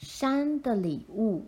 [0.00, 1.44] 山的礼物。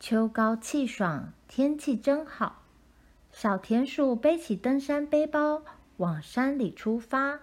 [0.00, 2.62] 秋高气爽，天气真好。
[3.30, 5.62] 小田鼠背起登山背包，
[5.98, 7.40] 往山里出发。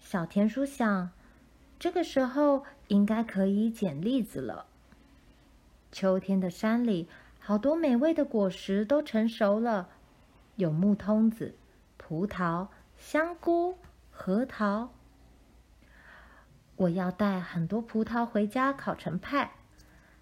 [0.00, 1.12] 小田鼠想，
[1.78, 4.66] 这个时候应该可以捡栗子了。
[5.92, 7.08] 秋天的山里，
[7.38, 9.88] 好多美味的果实都成熟了，
[10.56, 11.54] 有木通子、
[11.96, 12.66] 葡萄、
[12.98, 13.78] 香菇、
[14.10, 14.90] 核桃。
[16.80, 19.52] 我要带很多葡萄回家烤成派。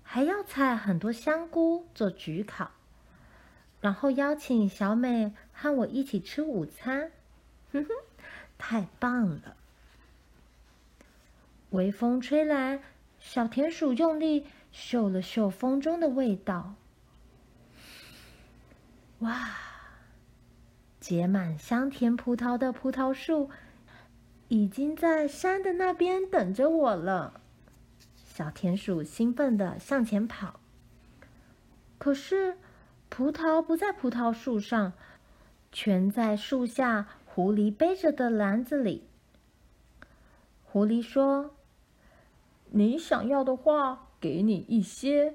[0.03, 2.71] 还要采很多香菇做焗烤，
[3.83, 7.13] 然后邀请小美和我一起吃午餐，
[7.73, 7.91] 哼哼，
[8.57, 9.55] 太棒了！
[11.71, 12.81] 微风吹来，
[13.21, 16.75] 小田鼠用力嗅了嗅风中的味道，
[19.19, 19.51] 哇！
[20.99, 23.51] 结满香甜葡萄的葡萄树
[24.49, 27.41] 已经在山的那边等着我了。
[28.17, 30.61] 小田鼠兴奋地向前跑，
[31.99, 32.57] 可是
[33.09, 34.93] 葡萄不在葡萄树上，
[35.73, 39.05] 全在树下狐狸背着的篮子里。
[40.65, 41.55] 狐狸说
[42.71, 45.35] ：“你想要的话，给你一些。”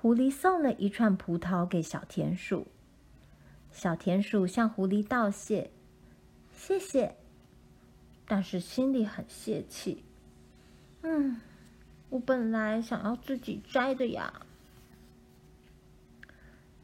[0.00, 2.66] 狐狸送了一串葡萄给小田鼠，
[3.70, 5.70] 小田鼠向狐狸道谢
[6.52, 7.16] ：“谢谢。”
[8.32, 10.02] 但是心里很泄气。
[11.02, 11.38] 嗯。
[12.08, 14.46] 我本来想要自己摘的呀。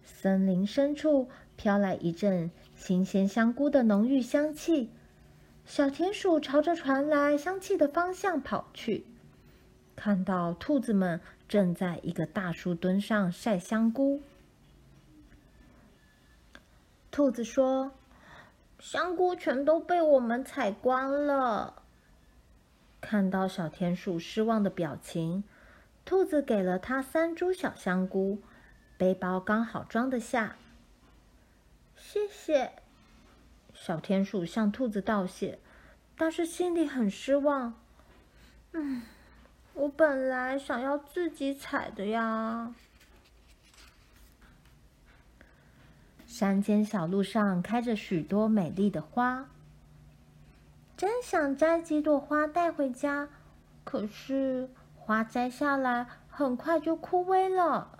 [0.05, 4.91] 森林深处飘来一阵新鲜香菇的浓郁香气，
[5.65, 9.07] 小田鼠朝着传来香气的方向跑去，
[9.97, 11.19] 看到兔子们
[11.49, 14.21] 正在一个大树墩上晒香菇。
[17.11, 17.93] 兔子说
[18.79, 21.83] ：“香菇全都被我们采光了。”
[23.01, 25.45] 看到小田鼠失望的表情，
[26.05, 28.43] 兔子给了它三株小香菇，
[28.97, 30.57] 背包刚好装得下。
[31.97, 32.73] 谢谢。
[33.73, 35.61] 小田鼠向兔子道谢，
[36.17, 37.75] 但是心里很失望。
[38.73, 39.03] 嗯，
[39.75, 42.75] 我本来想要自己采的呀。
[46.39, 49.49] 山间小路上开着许多美丽的花。
[50.97, 53.29] 真想摘几朵花带回家，
[53.83, 57.99] 可是花摘下来很快就枯萎了。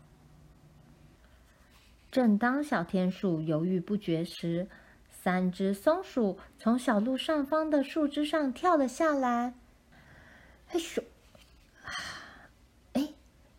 [2.13, 4.69] 正当小田鼠犹豫不决时，
[5.11, 9.55] 三只松鼠从小路上方的树枝上跳了下来。
[10.69, 11.03] 嘿咻！
[12.93, 13.15] 哎，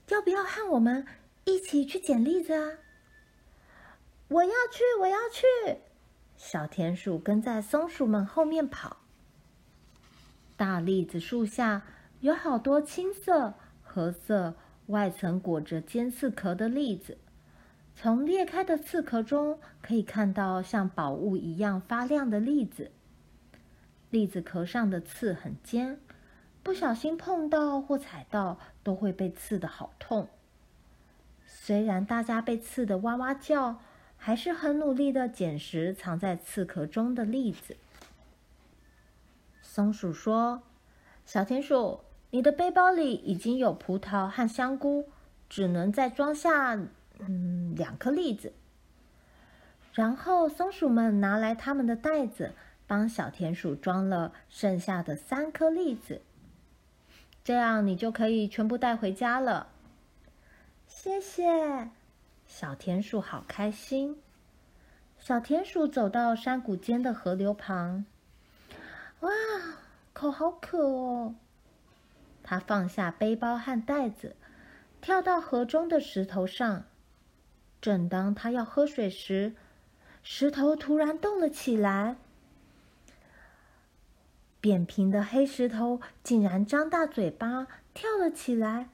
[0.07, 1.06] 要不要和我们
[1.44, 2.78] 一起去捡栗子啊？
[4.29, 5.79] 我要去，我要去！
[6.38, 8.97] 小田鼠跟在松鼠们后面跑。
[10.56, 11.81] 大栗子树下
[12.22, 14.56] 有好多青色、褐色、
[14.88, 17.18] 外层裹着尖刺壳的栗子。
[17.95, 22.91] 从裂开的刺壳中可以看到像宝物一样发亮的栗子。
[24.09, 26.00] 栗子壳上的刺很尖，
[26.62, 30.29] 不小心碰到或踩到都会被刺得好痛。
[31.45, 33.81] 虽然大家被刺得哇哇叫，
[34.19, 37.78] 还是很努力的捡拾藏在刺壳中的栗子。
[39.63, 40.62] 松鼠说
[41.25, 45.09] ：“小田鼠，你的背包里已经有葡萄和香菇，
[45.47, 46.75] 只能再装下
[47.19, 48.53] 嗯两颗栗子。”
[49.94, 52.53] 然后松鼠们拿来他们的袋子，
[52.86, 56.22] 帮小田鼠装了剩下的三颗栗子。
[57.44, 59.69] 这样你就可以全部带回家了。
[60.86, 61.90] 谢谢，
[62.50, 64.18] 小田鼠好开心。
[65.20, 68.06] 小田鼠走到山谷间的河流旁。
[69.20, 69.30] 哇，
[70.14, 71.36] 口好渴哦！
[72.42, 74.36] 他放下背包和袋子，
[75.00, 76.86] 跳到河中的石头上。
[77.80, 79.56] 正当他要喝水时，
[80.24, 82.18] 石头突然动了起来。
[84.60, 88.90] 扁平的黑石头竟然张大嘴巴跳了起来。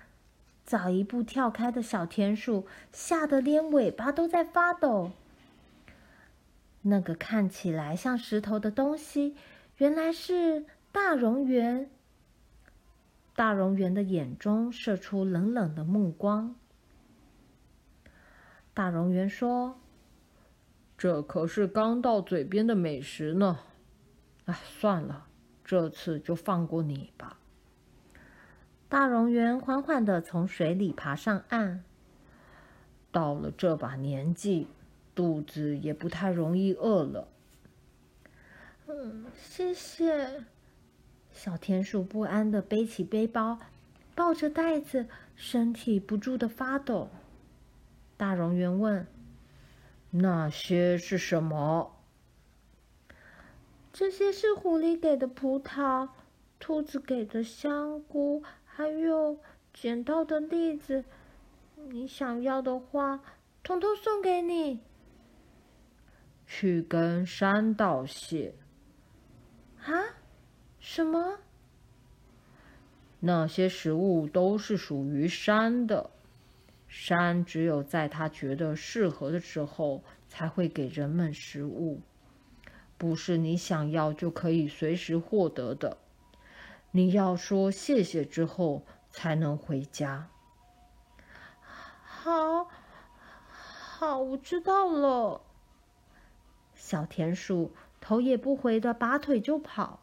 [0.66, 5.12] 早一步跳开的小田鼠吓得连尾巴都在发抖。
[6.82, 9.36] 那个看起来像石头的东西。
[9.78, 11.88] 原来是大蝾螈。
[13.36, 16.56] 大蝾螈的眼中射出冷冷的目光。
[18.74, 19.78] 大蝾螈说
[20.98, 23.60] ：“这可是刚到嘴边的美食呢。
[24.46, 25.28] 哎，算了，
[25.66, 27.38] 这次就放过你吧。”
[28.88, 31.84] 大蠑螈缓缓地从水里爬上岸。
[33.12, 34.68] 到了这把年纪，
[35.14, 37.28] 肚子也不太容易饿了。
[38.88, 40.44] 嗯，谢谢。
[41.32, 43.60] 小田鼠不安地背起背包，
[44.14, 47.10] 抱着袋子，身体不住地发抖。
[48.16, 49.08] 大蠑螈问
[50.12, 51.96] ：“那些是什么
[53.92, 56.10] ？”“这些是狐狸给的葡萄，
[56.60, 58.44] 兔子给的香菇，
[58.76, 59.38] 还有
[59.74, 61.06] 捡到的栗子。
[61.88, 63.22] 你想要的话，
[63.64, 64.82] 统统送给你。
[66.46, 68.54] ”“去跟山道谢。
[69.86, 69.94] ”“啊？
[70.78, 71.40] 什么
[73.22, 76.10] ？”“那些食物都是属于山的。”
[76.90, 82.02] 山只有在他觉得适合的时候才会给人们食物，
[82.98, 85.98] 不是你想要就可以随时获得的。
[86.96, 90.30] 你要说谢谢之后才能回家。
[92.06, 92.70] 好，
[93.36, 95.42] 好，我知道了。
[96.74, 100.00] 小田鼠头也不回的拔腿就跑。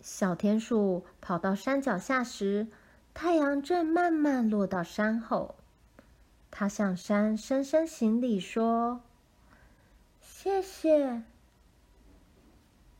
[0.00, 2.68] 小田鼠跑到山脚下时，
[3.12, 5.56] 太阳正慢慢落到山后，
[6.52, 9.00] 他向山深深行礼，说
[10.22, 11.24] ：“谢谢。”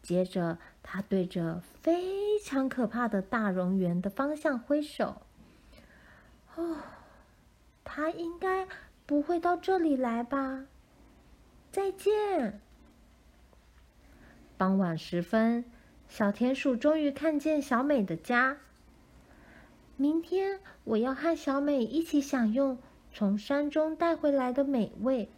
[0.03, 5.23] 接着，他对着非常可怕的大蠑园的方向挥手。
[6.55, 6.79] 哦，
[7.85, 8.67] 他应该
[9.07, 10.65] 不会到这里来吧？
[11.71, 12.61] 再见。
[14.57, 15.65] 傍晚时分，
[16.09, 18.57] 小田鼠终于看见小美的家。
[19.97, 22.79] 明天我要和小美一起享用
[23.13, 25.29] 从山中带回来的美味，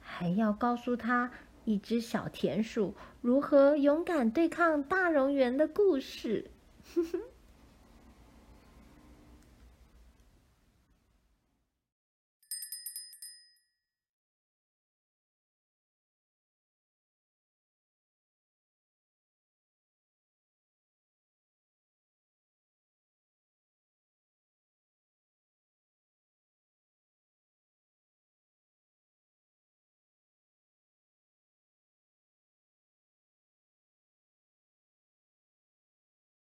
[0.00, 1.30] 还要告诉她
[1.64, 2.94] 一只小田鼠
[3.26, 6.48] 如何勇敢对抗大蝾螈的故事。